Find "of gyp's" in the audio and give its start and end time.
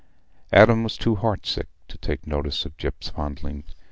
2.65-3.09